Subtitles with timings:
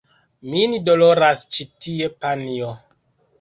[0.53, 2.73] Min doloras ĉi tie, panjo!